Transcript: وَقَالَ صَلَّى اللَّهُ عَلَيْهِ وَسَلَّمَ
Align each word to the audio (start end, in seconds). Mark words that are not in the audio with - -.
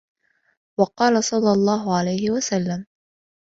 وَقَالَ 0.79 1.23
صَلَّى 1.23 1.51
اللَّهُ 1.51 1.97
عَلَيْهِ 1.99 2.31
وَسَلَّمَ 2.31 2.85